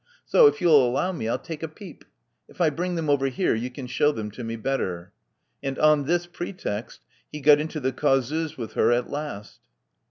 So, 0.25 0.47
if 0.47 0.59
you'll 0.61 0.89
allow 0.89 1.11
me, 1.11 1.25
1*11 1.25 1.43
take 1.43 1.61
a 1.61 1.67
peep. 1.67 2.05
If 2.49 2.59
I 2.59 2.71
bring 2.71 2.95
them 2.95 3.07
over 3.07 3.27
here, 3.27 3.53
you 3.53 3.69
can 3.69 3.85
shew 3.85 4.11
them 4.11 4.31
to 4.31 4.43
me 4.43 4.55
better." 4.55 5.13
And, 5.61 5.77
on 5.77 6.05
this 6.05 6.25
pretext, 6.25 7.01
he 7.31 7.39
got 7.39 7.59
into 7.59 7.79
the 7.79 7.91
causeuse 7.93 8.57
with 8.57 8.73
her 8.73 8.91
at 8.91 9.11
last. 9.11 9.59